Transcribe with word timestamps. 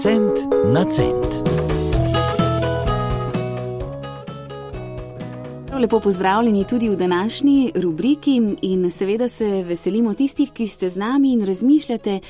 Cent 0.00 0.32
na 0.72 0.84
cent. 0.84 1.26
Lepo 5.80 6.00
pozdravljeni 6.00 6.64
tudi 6.64 6.88
v 6.88 6.96
današnji 6.96 7.72
rubriki 7.74 8.56
in 8.62 8.90
seveda 8.90 9.28
se 9.28 9.64
veselimo 9.66 10.14
tistih, 10.14 10.50
ki 10.52 10.66
ste 10.66 10.88
z 10.88 10.96
nami 10.96 11.32
in 11.32 11.44
razmišljate 11.44 12.20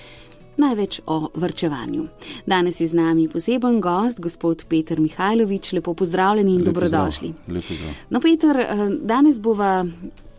največ 0.57 1.01
o 1.07 1.29
vrčevanju. 1.35 2.07
Danes 2.47 2.81
je 2.81 2.87
z 2.87 2.95
nami 2.95 3.29
poseben 3.29 3.81
gost, 3.81 4.21
gospod 4.21 4.65
Petr 4.69 5.01
Mihajlović. 5.01 5.73
Lepo 5.73 5.95
pozdravljeni 5.95 6.51
in 6.51 6.59
Lep 6.59 6.65
dobrodošli. 6.67 7.29
pozdrav. 7.29 7.55
Lep 7.55 7.65
pozdrav. 7.69 7.91
No, 8.11 8.21
Petr, 8.21 8.59
eh, 8.61 8.67
danes 9.03 9.41
bova. 9.41 9.87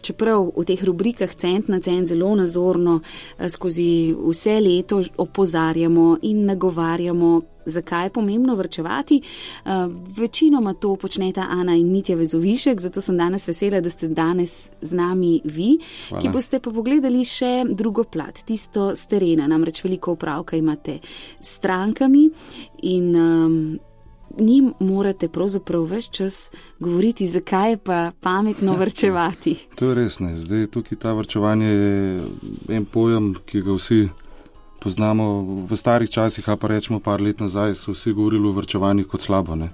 Čeprav 0.09 0.51
v 0.57 0.65
teh 0.65 0.81
rubrikah 0.81 1.29
cent 1.37 1.69
na 1.69 1.77
cent 1.79 2.09
zelo 2.09 2.33
nazorno 2.35 2.99
eh, 3.01 3.49
skozi 3.49 4.15
vse 4.17 4.57
leto 4.59 5.03
opozarjamo 5.17 6.17
in 6.25 6.45
nagovarjamo, 6.45 7.41
zakaj 7.65 8.05
je 8.05 8.09
pomembno 8.09 8.55
vrčevati, 8.55 9.21
eh, 9.21 9.69
večinoma 10.17 10.73
to 10.73 10.95
počneta 10.95 11.45
Ana 11.49 11.75
in 11.75 11.91
Mitja 11.91 12.15
Vezovišek, 12.15 12.79
zato 12.81 13.01
sem 13.01 13.17
danes 13.17 13.47
vesela, 13.47 13.81
da 13.81 13.89
ste 13.89 14.07
danes 14.07 14.71
z 14.81 14.93
nami 14.93 15.41
vi, 15.43 15.77
Hvala. 16.09 16.21
ki 16.21 16.29
boste 16.29 16.59
pa 16.59 16.71
pogledali 16.71 17.21
še 17.25 17.65
drugo 17.69 18.03
plat, 18.03 18.41
tisto 18.45 18.95
z 18.95 19.05
terena, 19.07 19.47
namreč 19.47 19.83
veliko 19.83 20.17
upravka 20.17 20.57
imate 20.57 20.99
s 21.41 21.59
strankami 21.59 22.29
in 22.81 23.15
um, 23.15 23.79
njim 24.39 24.73
morate 24.79 25.27
pravzaprav 25.27 25.83
več 25.83 26.09
čas 26.09 26.51
govoriti, 26.79 27.27
zakaj 27.27 27.71
je 27.71 27.77
pa 27.77 28.11
pametno 28.19 28.73
vrčevati. 28.73 29.55
To 29.75 29.89
je 29.89 29.95
res. 29.95 30.19
Ne. 30.19 30.35
Zdaj, 30.37 30.67
tukaj 30.67 30.97
ta 30.97 31.13
vrčevanje 31.13 31.67
je 31.67 32.21
en 32.69 32.85
pojem, 32.85 33.33
ki 33.45 33.61
ga 33.61 33.75
vsi 33.77 34.01
poznamo. 34.79 35.27
V 35.69 35.77
starih 35.77 36.09
časih, 36.09 36.49
a 36.49 36.55
pa 36.55 36.67
rečemo 36.67 36.99
par 36.99 37.21
let 37.21 37.39
nazaj, 37.39 37.75
so 37.75 37.91
vsi 37.91 38.13
govorili 38.13 38.47
o 38.47 38.55
vrčevanju 38.55 39.07
kot 39.07 39.21
slabo. 39.21 39.55
Ne. 39.55 39.69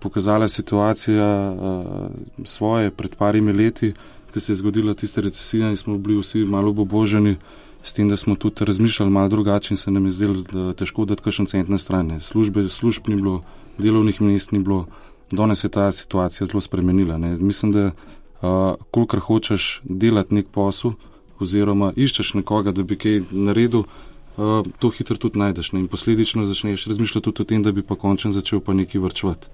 Pokazala 0.00 0.44
je 0.44 0.56
situacija 0.60 1.26
uh, 1.52 2.10
svoje 2.44 2.90
pred 2.90 3.16
parimi 3.16 3.52
leti, 3.52 3.94
ko 4.32 4.40
se 4.40 4.52
je 4.52 4.56
zgodila 4.56 4.94
tista 4.94 5.20
recesija 5.20 5.70
in 5.70 5.76
smo 5.76 5.98
bili 5.98 6.20
vsi 6.20 6.44
malo 6.44 6.74
oboženi. 6.76 7.36
S 7.84 7.92
tem, 7.92 8.08
da 8.08 8.16
smo 8.16 8.34
tudi 8.36 8.64
razmišljali 8.64 9.10
malo 9.10 9.28
drugače 9.28 9.74
in 9.74 9.78
se 9.78 9.90
nam 9.90 10.04
je 10.04 10.12
zdelo, 10.12 10.42
da 10.52 10.60
je 10.60 10.74
težko 10.74 11.04
dati 11.04 11.22
kakšen 11.22 11.46
cent 11.46 11.68
na 11.68 11.78
stran. 11.78 12.20
Službe, 12.20 12.68
služb 12.68 13.08
ni 13.08 13.16
bilo, 13.16 13.42
delovnih 13.78 14.20
mest 14.20 14.52
ni 14.52 14.58
bilo, 14.58 14.86
danes 15.30 15.64
je 15.64 15.68
ta 15.68 15.92
situacija 15.92 16.46
zelo 16.46 16.60
spremenila. 16.60 17.18
Ne. 17.18 17.36
Mislim, 17.36 17.72
da 17.72 17.84
uh, 17.86 18.74
kolikor 18.90 19.20
hočeš 19.20 19.82
delati 19.84 20.34
nek 20.34 20.48
posel, 20.48 20.96
oziroma 21.38 21.92
iščeš 21.96 22.34
nekoga, 22.40 22.72
da 22.72 22.82
bi 22.82 22.96
kaj 22.96 23.20
naredil, 23.30 23.84
uh, 23.84 24.64
to 24.78 24.88
hitro 24.88 25.16
tudi 25.16 25.38
najdeš. 25.38 25.72
Ne. 25.72 25.84
In 25.84 25.88
posledično 25.88 26.46
začneš 26.46 26.86
razmišljati 26.86 27.24
tudi 27.24 27.42
o 27.42 27.44
tem, 27.52 27.62
da 27.62 27.72
bi 27.72 27.82
pa 27.82 28.00
končno 28.00 28.32
začel 28.32 28.60
pa 28.60 28.72
nekaj 28.72 29.00
vrčevati. 29.00 29.52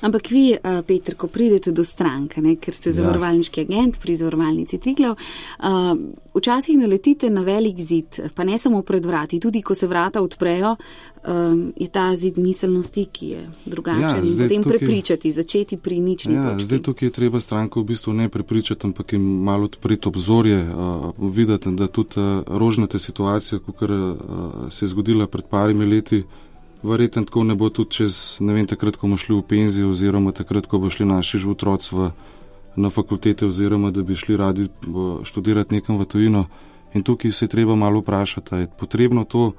Ampak 0.00 0.28
vi, 0.28 0.52
eh, 0.54 0.82
Petr, 0.82 1.14
ko 1.14 1.26
pridete 1.26 1.72
do 1.72 1.84
stranke, 1.84 2.40
ne, 2.40 2.56
ker 2.56 2.74
ste 2.74 2.90
Ja. 2.90 2.94
zavarovalniški 2.94 3.60
agent 3.60 3.98
pri 3.98 4.16
zavarovalnici 4.16 4.78
Triglav, 4.78 5.12
eh, 5.12 5.66
včasih 6.34 6.78
naletite 6.78 7.30
na 7.30 7.42
velik 7.42 7.78
zid, 7.78 8.04
pa 8.34 8.44
ne 8.44 8.58
samo 8.58 8.82
pred 8.82 9.04
vrati, 9.04 9.40
tudi 9.40 9.62
ko 9.62 9.74
se 9.74 9.86
vrata 9.86 10.20
odprejo, 10.20 10.76
eh, 10.76 11.28
je 11.76 11.88
ta 11.88 12.16
zid 12.16 12.38
miselnosti, 12.38 13.06
ki 13.06 13.26
je 13.26 13.40
drugačen 13.66 14.00
Ja, 14.00 14.22
in 14.22 14.38
potem 14.38 14.62
tukaj- 14.62 14.68
prepričati, 14.70 15.30
začeti 15.30 15.76
pri 15.76 16.00
nični 16.00 16.34
Ja, 16.34 16.42
točki. 16.44 16.64
zdaj 16.64 16.78
tukaj 16.80 17.06
je 17.06 17.12
treba 17.12 17.40
stranko 17.40 17.80
v 17.80 17.86
bistvu 17.86 18.12
ne 18.12 18.28
prepričati, 18.28 18.86
ampak 18.86 19.12
jim 19.12 19.22
malo 19.22 19.64
odpreti 19.64 20.08
obzorje, 20.08 20.64
uh, 20.64 20.74
videti, 21.30 21.70
da 21.70 21.86
tudi 21.88 22.16
uh, 22.16 22.24
rožnate 22.48 22.98
situacije, 22.98 23.58
kot 23.60 23.82
uh, 23.82 24.16
se 24.70 24.84
je 24.84 24.88
zgodila 24.88 25.26
pred 25.26 25.44
parimi 25.46 25.86
leti, 25.86 26.24
verjetno 26.82 27.24
tako 27.24 27.44
ne 27.44 27.54
bo 27.54 27.68
tudi 27.68 27.90
čez, 27.90 28.36
ne 28.40 28.54
vem, 28.54 28.66
takrat, 28.66 28.96
ko 28.96 29.06
bomo 29.06 29.16
šli 29.16 29.36
v 29.36 29.42
penzijo 29.42 29.90
oziroma 29.90 30.32
takrat, 30.32 30.66
ko 30.66 30.78
bo 30.78 30.90
šli 30.90 31.06
naši 31.06 31.40
otroci 31.48 31.96
na 32.76 32.90
fakultete 32.90 33.46
oziroma 33.46 33.90
da 33.90 34.02
bi 34.02 34.16
šli 34.16 34.36
radi 34.36 34.68
študirati 35.24 35.74
nekam 35.74 35.98
v 35.98 36.04
tujino. 36.04 36.44
In 36.94 37.02
tukaj 37.02 37.32
se 37.32 37.44
je 37.44 37.48
treba 37.48 37.74
malo 37.74 38.00
vprašati, 38.00 38.54
je 38.54 38.68
potrebno 38.78 39.24
to 39.24 39.52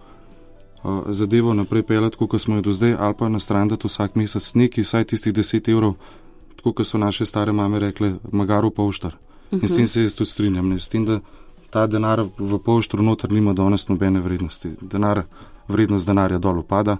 uh, 0.83 1.03
zadevo 1.07 1.53
naprej 1.53 1.83
pelati, 1.83 2.17
kot 2.17 2.41
smo 2.41 2.55
jo 2.55 2.61
do 2.61 2.73
zdaj, 2.73 2.95
ali 2.99 3.15
pa 3.17 3.29
na 3.29 3.39
stran 3.39 3.67
dati 3.67 3.87
vsak 3.87 4.15
mesec 4.15 4.53
nekaj, 4.53 4.83
saj 4.83 5.03
tistih 5.03 5.33
10 5.33 5.71
evrov, 5.71 5.93
tako 6.55 6.73
kot 6.73 6.87
so 6.87 6.97
naše 6.97 7.25
stare 7.25 7.51
mame 7.51 7.79
rekle, 7.79 8.13
magaru 8.31 8.71
poštar. 8.71 9.15
Uh 9.15 9.59
-huh. 9.59 9.63
In 9.63 9.69
s 9.69 9.75
tem 9.75 9.87
se 9.87 10.03
jaz 10.03 10.13
tudi 10.13 10.29
strinjam, 10.29 10.69
ne? 10.69 10.79
s 10.79 10.89
tem, 10.89 11.05
da 11.05 11.19
ta 11.69 11.87
denar 11.87 12.25
v 12.37 12.59
poštru 12.59 13.03
noter 13.03 13.31
nima 13.31 13.53
danes 13.53 13.87
nobene 13.87 14.19
vrednosti. 14.19 14.69
Denar, 14.81 15.23
vrednost 15.71 16.07
denarja 16.07 16.39
dol 16.39 16.59
upada. 16.59 16.97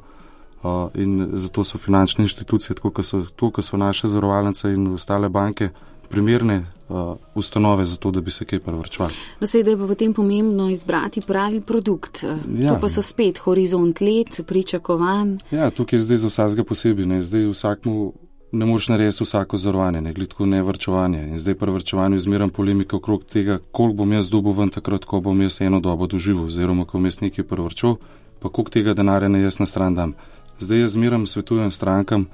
Uh, 0.62 0.90
in 0.94 1.30
zato 1.34 1.64
so 1.66 1.78
finančne 1.82 2.24
inštitucije, 2.24 2.76
tako 2.78 2.92
kot 2.92 3.06
so, 3.06 3.24
tako 3.26 3.50
kot 3.58 3.66
so 3.66 3.78
naše 3.78 4.08
zavarovalnice 4.08 4.70
in 4.70 4.88
ostale 4.94 5.30
banke, 5.30 5.70
primerne 6.10 6.66
uh, 6.90 7.16
ustanove 7.36 7.86
za 7.86 7.98
to, 7.98 8.12
da 8.12 8.22
bi 8.22 8.32
se 8.32 8.46
kaj 8.46 8.60
prevrčevali. 8.60 9.14
No, 9.40 9.48
seveda 9.48 9.72
je 9.72 9.78
pa 9.78 9.88
potem 9.88 10.14
pomembno 10.14 10.70
izbrati 10.70 11.22
pravi 11.22 11.62
produkt. 11.62 12.24
Ja. 12.24 12.38
Ja. 12.58 12.74
To 12.74 12.80
pa 12.82 12.90
so 12.90 13.02
spet 13.02 13.38
horizont 13.38 14.02
let, 14.02 14.42
pričakovan. 14.48 15.40
Ja, 15.52 15.70
tukaj 15.70 15.98
je 15.98 16.02
zdaj 16.02 16.18
za 16.18 16.28
vsakega 16.28 16.64
posebej. 16.64 17.06
Ne. 17.06 17.22
Zdaj 17.24 17.48
vsakmu 17.56 18.14
ne 18.52 18.66
moreš 18.66 18.88
narediti 18.88 19.24
vsako 19.24 19.58
zavarovanje, 19.58 20.02
ne 20.02 20.14
glede 20.14 20.46
ne 20.46 20.64
vrčevanje. 20.64 21.28
In 21.28 21.40
zdaj 21.40 21.56
pri 21.56 21.72
vrčevanju 21.72 22.20
zmeram 22.20 22.50
polemika 22.50 22.96
okrog 22.96 23.24
tega, 23.24 23.60
koliko 23.72 23.98
bom 23.98 24.12
jaz 24.12 24.30
dobil 24.30 24.54
ven 24.54 24.70
takrat, 24.70 25.06
ko 25.06 25.20
bom 25.20 25.42
jaz 25.42 25.62
eno 25.62 25.80
dobo 25.80 26.08
doživel, 26.08 26.46
oziroma 26.46 26.86
ko 26.86 26.98
bom 26.98 27.06
jaz 27.06 27.22
nekaj 27.22 27.48
prevrčil, 27.48 27.96
pa 28.42 28.50
koliko 28.50 28.72
tega 28.72 28.94
denarja 28.94 29.30
ne 29.30 29.42
jaz 29.42 29.60
na 29.60 29.66
stran 29.66 29.96
dam. 29.96 30.14
Zdaj 30.60 30.80
jaz 30.80 30.92
zmeram 30.92 31.28
svetujem 31.28 31.72
strankam, 31.72 32.26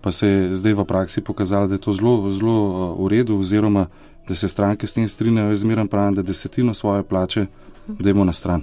pa 0.00 0.12
se 0.12 0.28
je 0.28 0.56
zdaj 0.56 0.74
v 0.74 0.84
praksi 0.84 1.20
pokazalo, 1.20 1.66
da 1.66 1.74
je 1.74 1.80
to 1.80 1.92
zelo, 1.92 2.30
zelo 2.30 2.56
uh, 2.66 3.04
v 3.06 3.08
redu, 3.08 3.38
oziroma 3.38 3.86
da 4.28 4.34
se 4.34 4.48
stranke 4.48 4.86
s 4.86 4.94
tem 4.94 5.08
strinjajo. 5.08 5.50
Jaz 5.50 5.60
zmeram 5.60 5.88
pravim, 5.88 6.14
da 6.14 6.22
desetino 6.22 6.74
svoje 6.74 7.02
plače 7.02 7.46
dajmo 7.86 8.24
na 8.24 8.32
stran. 8.32 8.62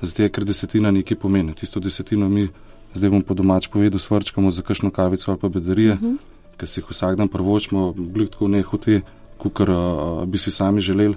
Zato, 0.00 0.28
ker 0.28 0.44
desetina 0.44 0.90
nekaj 0.90 1.16
pomeni. 1.16 1.54
Tisto 1.54 1.80
desetino 1.80 2.28
mi, 2.28 2.48
zdaj 2.94 3.10
bom 3.10 3.22
po 3.22 3.34
domač 3.34 3.68
povedal, 3.68 4.00
svrčkamo 4.00 4.50
za 4.50 4.62
kakšno 4.62 4.90
kavico 4.90 5.30
ali 5.30 5.40
pa 5.40 5.48
bedarije, 5.48 5.92
uh 5.92 6.00
-huh. 6.00 6.16
ki 6.56 6.66
si 6.66 6.80
jih 6.80 6.90
vsak 6.90 7.16
dan 7.16 7.28
prvočimo, 7.28 7.92
blik 7.96 8.30
tako 8.30 8.48
nehote, 8.48 9.00
kot 9.38 9.60
uh, 9.60 10.24
bi 10.24 10.38
si 10.38 10.50
sami 10.50 10.80
želeli. 10.80 11.16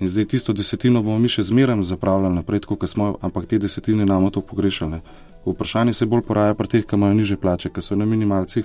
In 0.00 0.08
zdaj 0.08 0.24
tisto 0.24 0.52
desetino 0.52 1.00
bomo 1.02 1.18
mi 1.18 1.28
še 1.28 1.42
zmeraj 1.42 1.82
zapravljali 1.82 2.34
naprej, 2.34 2.60
kot 2.68 2.88
smo, 2.88 3.16
ampak 3.24 3.46
te 3.46 3.58
desetine 3.58 4.04
nam 4.04 4.30
to 4.30 4.40
pogrešali. 4.40 4.90
ne. 4.90 5.00
Vprašanje 5.46 5.94
se 5.94 6.06
bolj 6.06 6.22
poraja 6.22 6.54
pri 6.54 6.68
teh, 6.68 6.86
ki 6.86 6.96
imajo 6.96 7.14
niže 7.14 7.36
plače, 7.36 7.70
ki 7.70 7.82
so 7.82 7.96
na 7.96 8.04
minimalcih, 8.04 8.64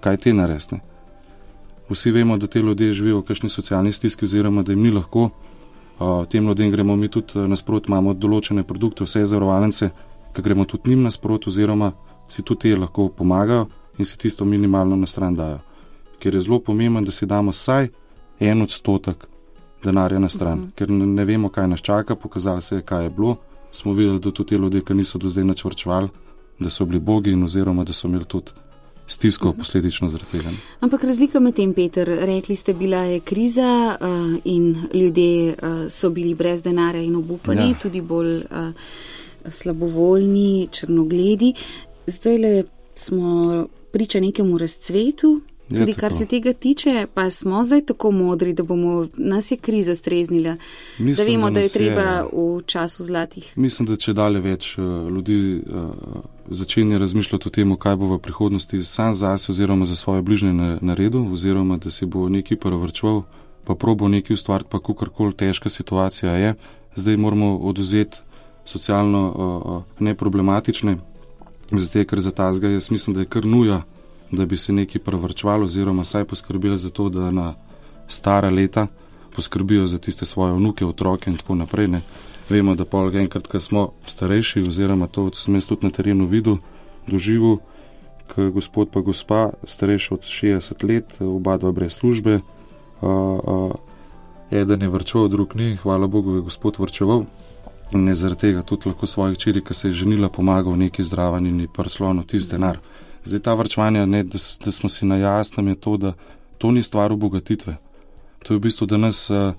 kaj 0.00 0.16
te 0.16 0.32
naresne. 0.32 0.80
Vsi 1.90 2.10
vemo, 2.10 2.36
da 2.36 2.46
te 2.46 2.62
ljudje 2.62 2.92
živijo 2.92 3.18
v 3.18 3.22
kakšni 3.22 3.50
socialni 3.50 3.92
stiski, 3.92 4.24
oziroma 4.24 4.62
da 4.62 4.72
jim 4.72 4.82
ni 4.82 4.90
lahko. 4.90 5.30
Tem 6.30 6.46
ljudem 6.46 6.70
gremo 6.70 6.96
mi 6.96 7.08
tudi 7.08 7.38
uh, 7.38 7.48
nasprot, 7.48 7.88
imamo 7.88 8.14
določene 8.14 8.62
produkte, 8.62 9.04
vse 9.04 9.26
zavarovalnice, 9.26 9.90
ki 10.32 10.42
gremo 10.42 10.64
tudi 10.64 10.90
njim 10.90 11.02
nasprot, 11.02 11.46
oziroma 11.46 11.92
si 12.28 12.42
tudi 12.42 12.70
te 12.70 12.76
lahko 12.76 13.08
pomagajo 13.08 13.66
in 13.98 14.06
si 14.06 14.16
tisto 14.18 14.44
minimalno 14.44 14.96
na 14.96 15.06
stran 15.06 15.34
dajo. 15.34 15.58
Ker 16.18 16.34
je 16.34 16.40
zelo 16.40 16.60
pomembno, 16.60 17.02
da 17.02 17.12
si 17.12 17.26
damo 17.26 17.50
vsaj 17.50 17.90
en 18.40 18.62
odstotek 18.62 19.29
denarja 19.84 20.18
na 20.18 20.28
stran, 20.28 20.58
uh 20.58 20.64
-huh. 20.64 20.70
ker 20.74 20.90
ne, 20.90 21.24
vemo, 21.24 21.48
kaj 21.48 21.68
nas 21.68 21.80
čaka, 21.80 22.14
pokazalo 22.14 22.60
se 22.60 22.74
je, 22.74 22.82
kaj 22.82 23.04
je 23.04 23.10
bilo. 23.10 23.36
Smo 23.72 23.92
videli, 23.92 24.20
da 24.20 24.30
tudi 24.30 24.48
te 24.48 24.56
ljudje, 24.56 24.84
ki 24.84 24.94
niso 24.94 25.18
do 25.18 25.28
zdaj 25.28 25.44
načrčvali, 25.44 26.08
da 26.58 26.70
so 26.70 26.84
bili 26.84 27.00
bogi 27.00 27.30
in 27.30 27.44
oziroma 27.44 27.84
da 27.84 27.92
so 27.92 28.08
imeli 28.08 28.24
tudi 28.24 28.50
stisko 29.06 29.48
uh 29.48 29.54
-huh. 29.54 29.58
posledično 29.58 30.08
zaradi 30.08 30.30
tega. 30.30 30.50
Ampak 30.80 31.04
razlika 31.04 31.40
med 31.40 31.54
tem, 31.54 31.74
Peter, 31.74 32.08
rekli 32.08 32.56
ste, 32.56 32.74
bila 32.74 32.96
je 32.96 33.20
kriza 33.20 33.96
uh, 34.00 34.40
in 34.44 34.76
ljudje 34.94 35.54
uh, 35.62 35.68
so 35.88 36.10
bili 36.10 36.34
brez 36.34 36.62
denarja 36.62 37.02
in 37.02 37.16
obupani. 37.16 37.68
Ja. 37.70 37.74
tudi 37.82 38.00
bolj 38.00 38.36
uh, 38.36 38.44
slabovoljni, 39.48 40.68
črnogledi. 40.70 41.54
Zdaj 42.06 42.38
le 42.38 42.64
smo 42.94 43.66
priča 43.92 44.20
nekemu 44.20 44.58
razcvetu. 44.58 45.40
Je 45.70 45.78
Tudi 45.78 45.94
kar 45.94 46.12
se 46.12 46.26
tega 46.26 46.52
tiče, 46.52 47.06
pa 47.14 47.30
smo 47.30 47.64
zdaj 47.64 47.84
tako 47.86 48.10
modri, 48.10 48.52
da 48.52 48.62
bomo 48.62 49.06
nas 49.16 49.50
je 49.50 49.56
kriza 49.56 49.94
streznila, 49.94 50.56
Mislim, 50.98 51.26
da 51.26 51.32
vemo, 51.32 51.50
da, 51.50 51.54
da 51.54 51.60
je 51.60 51.68
treba 51.68 52.00
ja. 52.00 52.24
v 52.32 52.62
času 52.66 53.04
zlatih. 53.04 53.52
Mislim, 53.56 53.86
da 53.86 53.96
če 53.96 54.12
dalje 54.12 54.40
več 54.40 54.72
uh, 54.78 54.84
ljudi 55.08 55.62
uh, 55.62 55.92
začenja 56.48 56.98
razmišljati 56.98 57.48
o 57.48 57.50
tem, 57.54 57.76
kaj 57.76 57.96
bo 57.96 58.08
v 58.14 58.18
prihodnosti 58.18 58.82
sam 58.84 59.14
zase 59.14 59.52
oziroma 59.52 59.86
za 59.86 59.96
svoje 59.96 60.22
bližnje 60.22 60.52
na- 60.52 60.78
naredil, 60.80 61.30
oziroma 61.32 61.78
da 61.78 61.90
si 61.90 62.06
bo 62.06 62.28
nekaj 62.28 62.56
prevrčeval, 62.56 63.22
pa 63.64 63.74
probo 63.74 64.08
nekaj 64.08 64.34
ustvariti, 64.34 64.70
pa 64.70 64.82
kakorkoli 64.82 65.36
težka 65.36 65.70
situacija 65.70 66.34
je. 66.34 66.54
Zdaj 66.96 67.16
moramo 67.16 67.58
oduzeti 67.58 68.18
socialno 68.64 69.22
uh, 69.30 70.02
neproblematične, 70.02 70.98
zato 71.70 72.04
ker 72.04 72.20
za 72.20 72.30
ta 72.30 72.50
zgaj 72.54 72.72
jaz 72.72 72.90
mislim, 72.90 73.14
da 73.14 73.20
je 73.22 73.30
kar 73.30 73.46
nuja, 73.46 73.82
da 74.32 74.46
bi 74.46 74.56
se 74.56 74.72
nekaj 74.72 75.00
prevrčevalo 75.00 75.64
oziroma 75.64 76.04
saj 76.04 76.24
poskrbeli 76.24 76.78
za 76.78 76.90
to, 76.90 77.08
da 77.08 77.30
na 77.30 77.54
stara 78.08 78.50
leta 78.50 78.86
poskrbijo 79.36 79.86
za 79.86 79.98
tiste 79.98 80.26
svoje 80.26 80.54
vnuke, 80.54 80.86
otroke 80.86 81.30
in 81.30 81.36
tako 81.36 81.54
naprej. 81.54 81.88
Ne. 81.88 82.00
Vemo, 82.48 82.74
da 82.74 82.84
pol 82.84 83.16
enkrat, 83.16 83.46
ko 83.46 83.60
smo 83.60 83.92
starejši, 84.06 84.62
oziroma 84.66 85.06
to 85.06 85.30
sem 85.34 85.54
jaz 85.54 85.66
tudi 85.66 85.86
na 85.86 85.90
terenu 85.90 86.26
videl, 86.26 86.56
doživel, 87.06 87.58
ker 88.34 88.50
gospod 88.50 88.90
pa 88.90 89.00
gospa, 89.00 89.50
starejši 89.64 90.14
od 90.14 90.26
60 90.26 90.84
let, 90.88 91.20
oba 91.20 91.56
dva 91.56 91.72
brez 91.72 91.94
službe. 91.98 92.40
Uh, 93.00 93.10
uh, 93.10 93.72
eden 94.50 94.82
je 94.82 94.88
vrčeval, 94.88 95.28
drug 95.28 95.54
ni, 95.54 95.76
hvala 95.76 96.06
Bogu, 96.06 96.34
je 96.34 96.42
gospod 96.42 96.78
vrčeval. 96.78 97.24
In 97.94 98.08
je 98.08 98.14
zaradi 98.14 98.40
tega 98.40 98.62
tudi 98.62 98.90
lahko 98.90 99.06
svojih 99.06 99.38
čiri, 99.38 99.62
ki 99.64 99.74
se 99.74 99.88
je 99.88 100.02
ženila, 100.02 100.28
pomagal 100.28 100.76
neki 100.78 101.04
zdraven 101.04 101.46
in 101.46 101.66
prslono 101.74 102.22
tisti 102.22 102.54
denar. 102.54 102.78
Zdaj 103.24 103.40
ta 103.40 103.54
vrčevanje, 103.54 104.06
da, 104.06 104.38
da 104.64 104.72
smo 104.72 104.88
si 104.88 105.06
na 105.06 105.16
jasnem, 105.16 105.68
je 105.68 105.74
to, 105.74 105.96
da 105.96 106.12
to 106.58 106.70
ni 106.70 106.82
stvar 106.82 107.12
obogatitve. 107.12 107.76
To 108.42 108.54
je 108.54 108.58
v 108.58 108.60
bistvu, 108.60 108.86
da 108.86 108.96
nas 108.96 109.30
uh, 109.30 109.52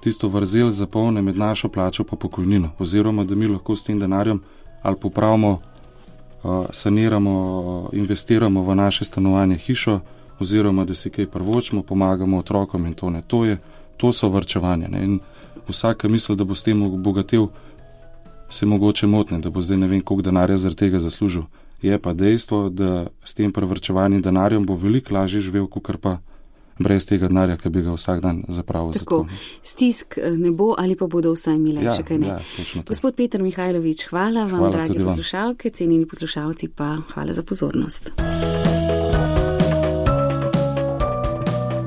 tisto 0.00 0.28
vrzel 0.28 0.70
zapolne 0.70 1.22
med 1.22 1.36
našo 1.36 1.68
plačo 1.68 2.04
pa 2.04 2.16
pokojnino, 2.16 2.70
oziroma 2.78 3.24
da 3.24 3.34
mi 3.34 3.46
lahko 3.46 3.76
s 3.76 3.84
tem 3.84 3.98
denarjem 3.98 4.42
ali 4.82 4.96
popravimo, 4.96 5.50
uh, 6.42 6.66
saniramo, 6.70 7.32
uh, 7.60 7.88
investiramo 7.92 8.62
v 8.62 8.74
naše 8.74 9.04
stanovanje 9.04 9.56
hišo, 9.56 10.00
oziroma 10.38 10.84
da 10.84 10.94
si 10.94 11.10
kaj 11.10 11.26
prvočimo, 11.26 11.82
pomagamo 11.82 12.38
otrokom 12.38 12.86
in 12.86 12.94
to 12.94 13.10
ne. 13.10 13.22
To, 13.22 13.44
je, 13.44 13.58
to 13.96 14.12
so 14.12 14.28
vrčevanje. 14.28 14.88
Ne? 14.88 15.04
In 15.04 15.20
vsaka 15.68 16.08
misli, 16.08 16.36
da 16.36 16.44
bo 16.44 16.54
s 16.54 16.62
tem 16.62 16.82
obogatil, 16.82 17.46
se 18.50 18.66
mogoče 18.66 19.06
motne, 19.06 19.38
da 19.38 19.50
bo 19.50 19.62
zdaj 19.62 19.76
ne 19.76 19.86
vem, 19.86 20.00
koliko 20.00 20.22
denarja 20.22 20.56
zaradi 20.56 20.78
tega 20.78 21.00
zaslužil. 21.00 21.42
Je 21.82 21.98
pa 21.98 22.12
dejstvo, 22.14 22.68
da 22.70 23.06
s 23.24 23.34
tem 23.34 23.52
prevrčevanjem 23.52 24.22
denarjem 24.22 24.66
bo 24.66 24.76
veliko 24.78 25.14
lažje 25.14 25.40
živel, 25.40 25.66
kot 25.66 25.98
pa 26.00 26.18
brez 26.78 27.06
tega 27.06 27.28
denarja, 27.28 27.56
ki 27.60 27.70
bi 27.70 27.82
ga 27.82 27.94
vsak 27.96 28.22
dan 28.22 28.42
zapravil. 28.48 28.94
Tako, 28.96 29.26
stisk 29.62 30.18
eh, 30.18 30.30
ne 30.38 30.50
bo 30.50 30.72
ali 30.78 30.96
pa 30.96 31.06
bodo 31.06 31.34
vsaj 31.34 31.58
imeli 31.58 31.84
ja, 31.84 31.96
še 31.96 32.06
kaj 32.06 32.22
ne. 32.22 32.32
Ja, 32.32 32.84
Gospod 32.88 33.18
Petr 33.18 33.42
Mihajlovič, 33.42 34.06
hvala 34.12 34.46
vam, 34.46 34.66
hvala 34.66 34.72
dragi 34.78 34.98
poslušalke, 35.02 35.70
cenjeni 35.70 36.06
poslušalci, 36.06 36.72
pa 36.74 36.96
hvala 37.14 37.36
za 37.36 37.42
pozornost. 37.42 38.12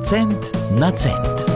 Cent 0.05 0.53
na 0.77 0.91
cent. 0.91 1.54